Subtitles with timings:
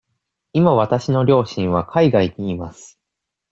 [0.53, 2.99] 今わたしの両親は海外にいます。